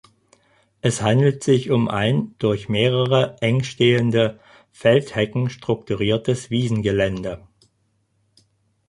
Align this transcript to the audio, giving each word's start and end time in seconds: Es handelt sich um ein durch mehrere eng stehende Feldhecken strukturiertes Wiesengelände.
Es 0.81 1.03
handelt 1.03 1.43
sich 1.43 1.69
um 1.69 1.87
ein 1.87 2.33
durch 2.39 2.69
mehrere 2.69 3.35
eng 3.41 3.61
stehende 3.63 4.39
Feldhecken 4.71 5.47
strukturiertes 5.51 6.49
Wiesengelände. 6.49 7.47